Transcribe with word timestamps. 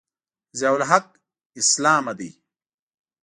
ضیأالحق 0.59 1.07
اسلامه 1.59 2.13
دی. 2.19 2.29